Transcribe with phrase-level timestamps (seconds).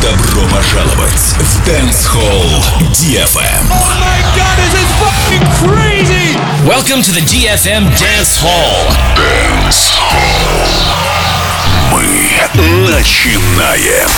[0.00, 3.66] Добро пожаловать в Dance Hall DFM.
[3.68, 6.36] Oh my god, this is fucking crazy!
[6.64, 8.86] Welcome to the DFM Dance Hall.
[9.16, 10.92] Dance Hall.
[11.90, 14.08] Мы начинаем.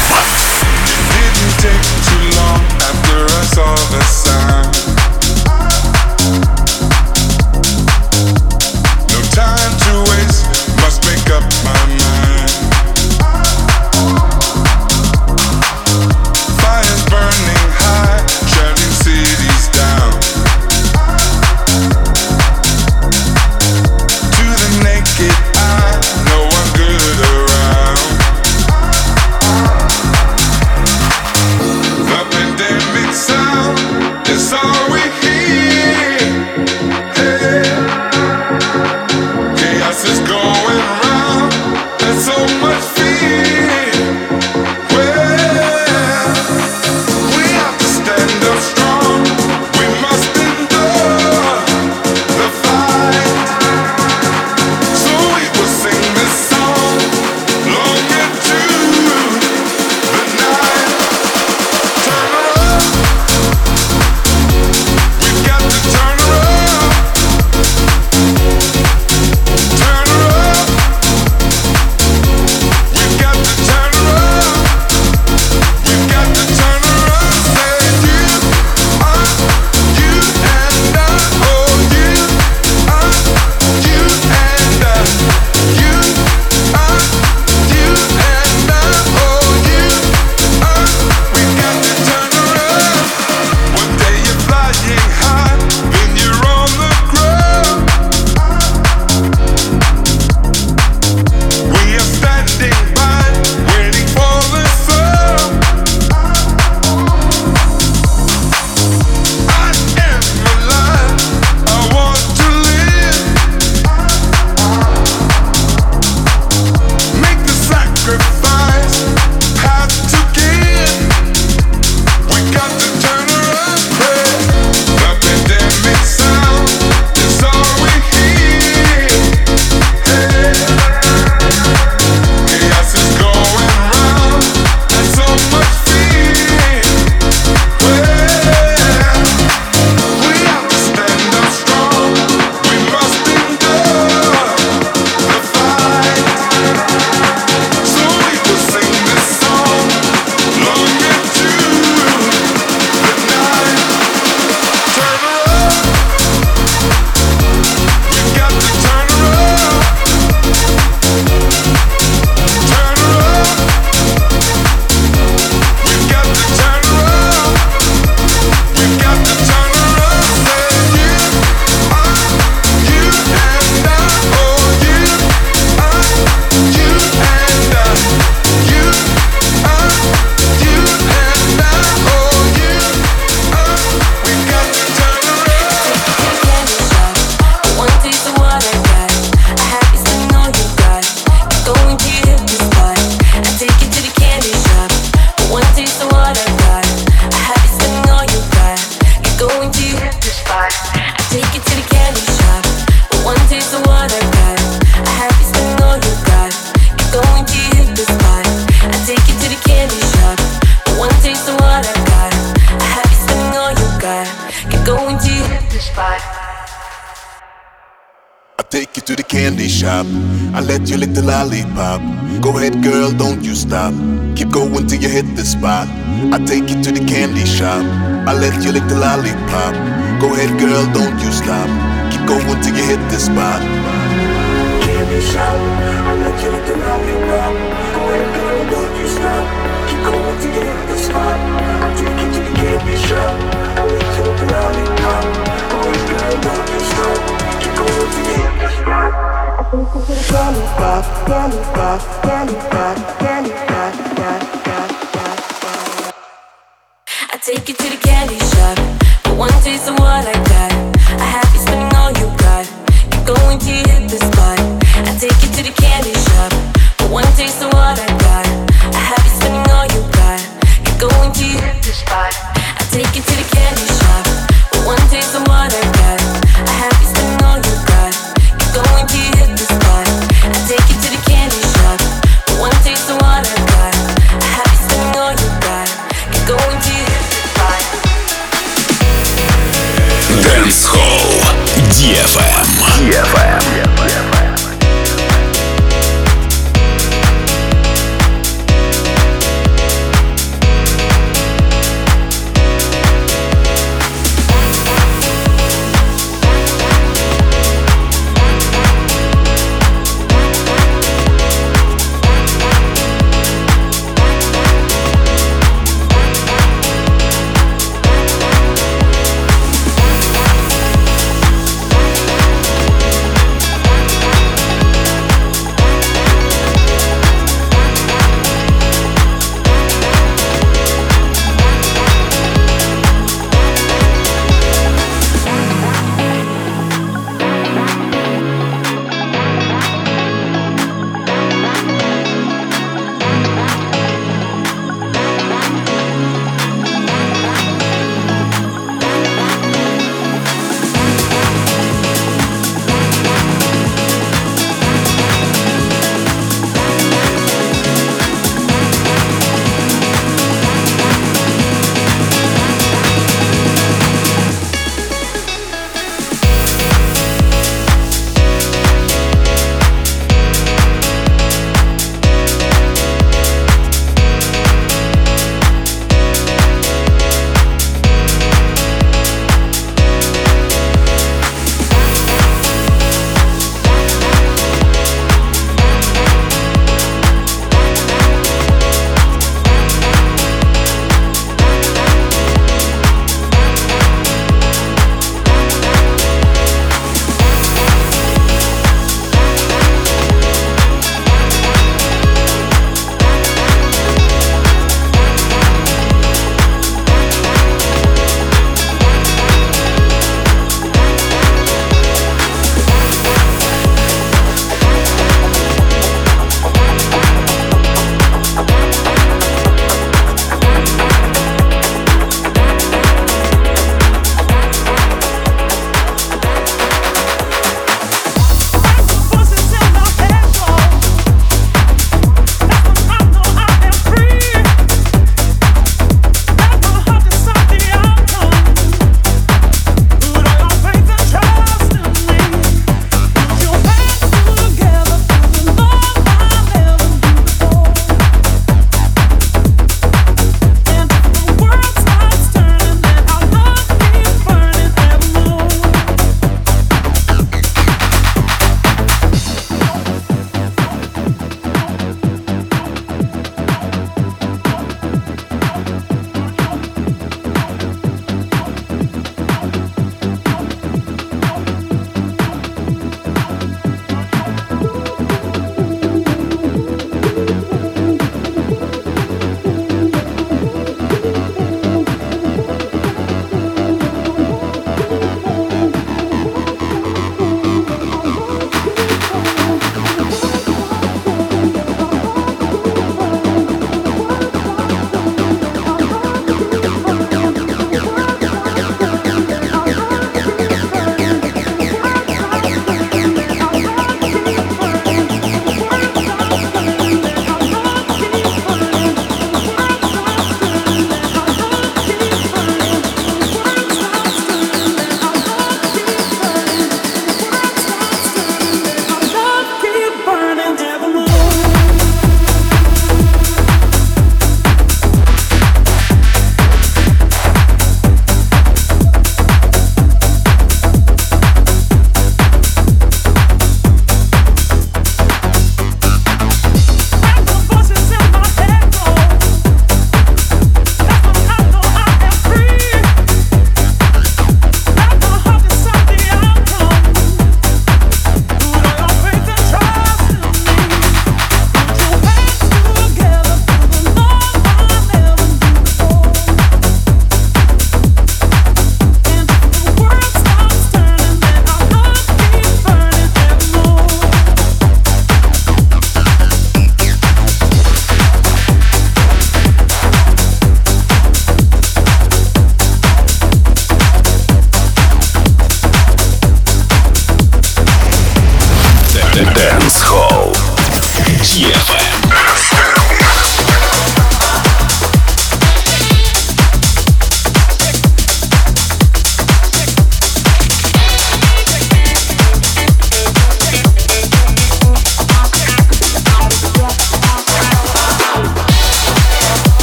[1.14, 4.43] Didn't take too long after I saw the.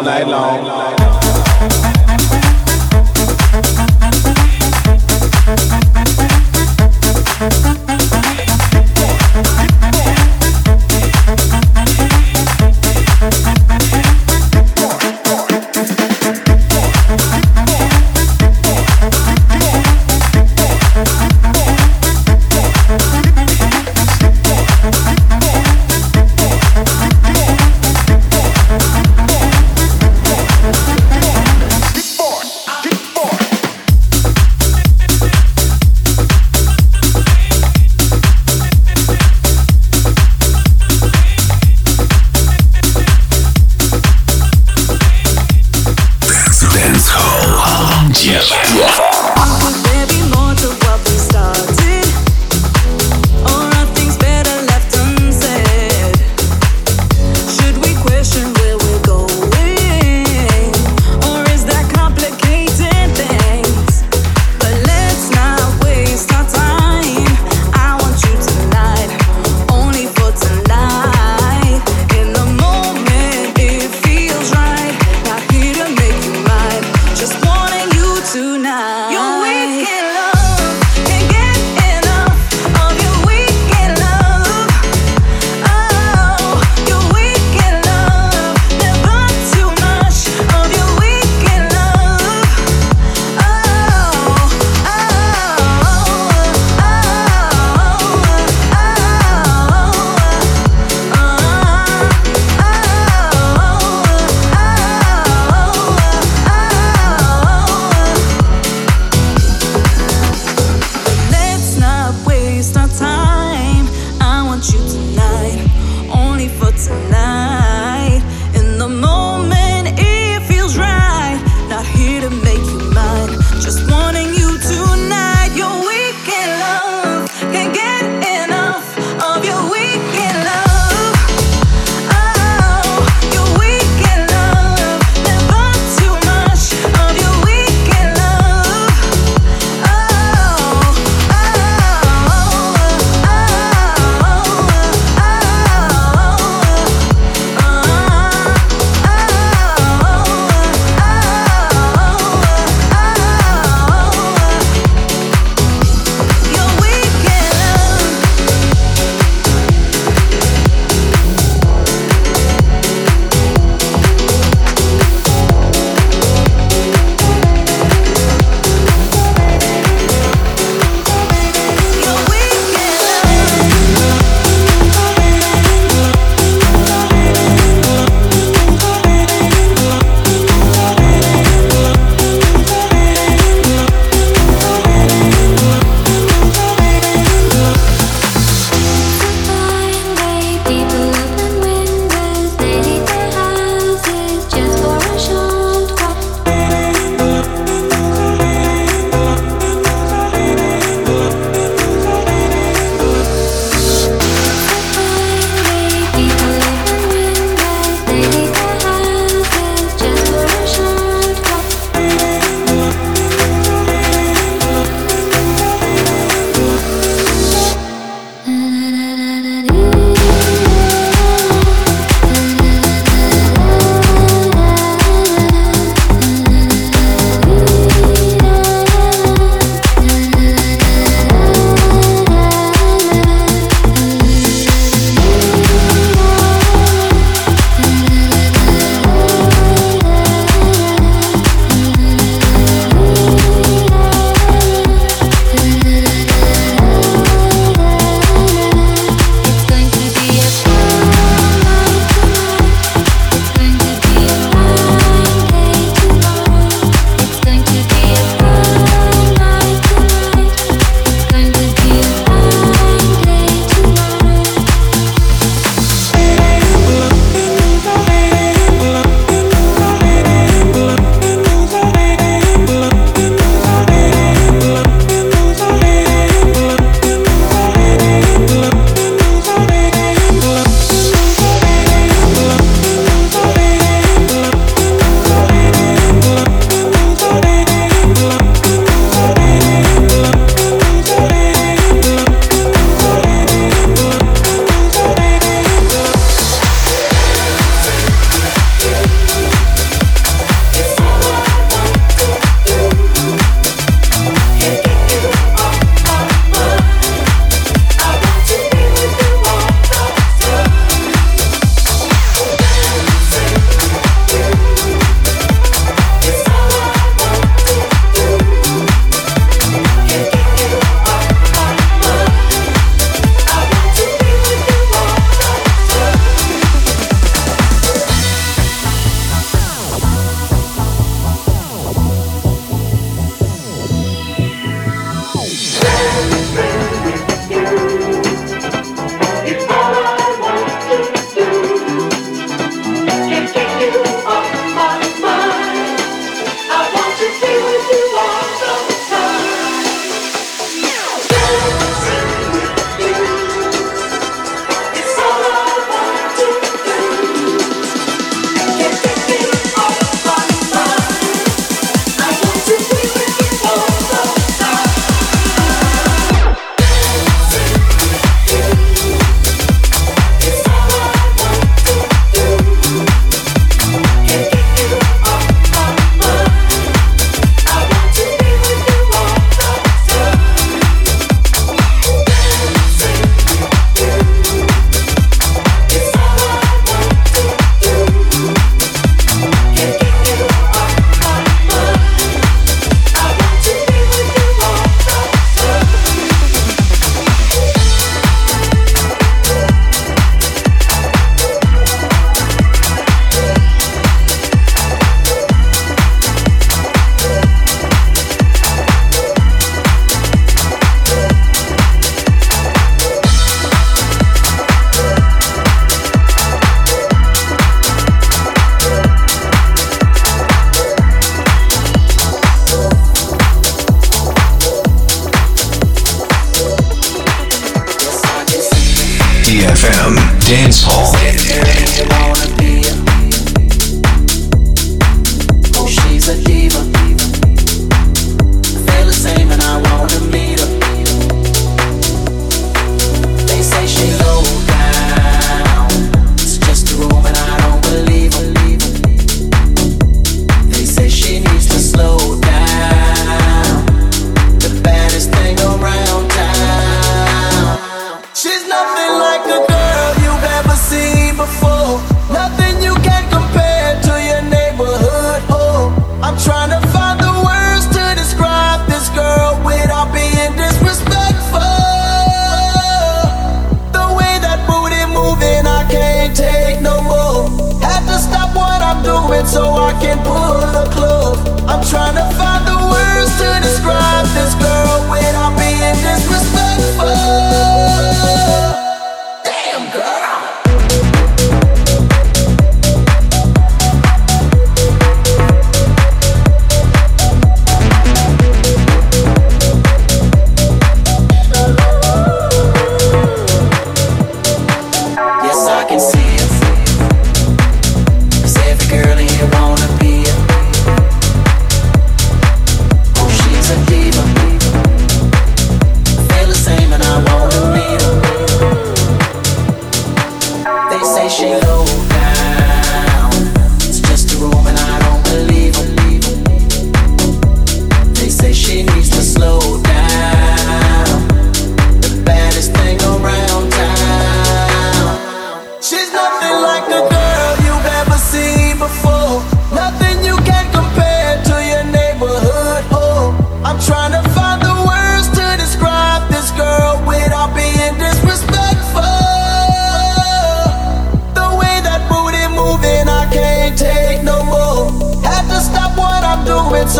[0.00, 0.89] all night long.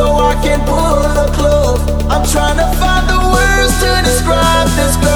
[0.01, 1.78] so I can pull the plug.
[2.12, 5.09] I'm trying to find the words to describe this.